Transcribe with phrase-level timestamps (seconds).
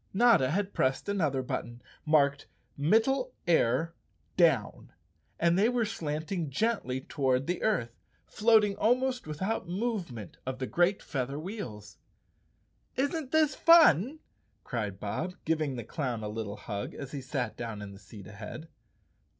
[0.15, 4.91] Notta had pressed another button marked "Middle Air—Down,"
[5.39, 11.03] and they were slanting gently toward the earth, floating almost without movement of the great
[11.03, 11.99] feather wheels.
[12.95, 14.17] "Isn't this fun?"
[14.63, 17.99] cried Bob, giving the clown a lit¬ tle hug as he sat down in the
[17.99, 18.69] seat ahead.